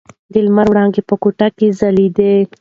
د 0.31 0.33
لمر 0.45 0.67
وړانګې 0.69 1.01
په 1.09 1.15
کوټه 1.21 1.47
کې 1.57 1.67
ځلېدې. 1.79 2.33